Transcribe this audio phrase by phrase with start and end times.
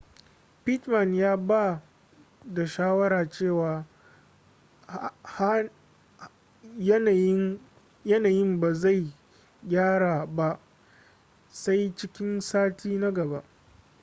[0.63, 1.81] pittman ya ba
[2.45, 3.85] da shawara cewa
[6.79, 9.13] yanayin ba zai
[9.67, 10.59] gyaru ba
[11.51, 13.43] sai cikin sati na gaba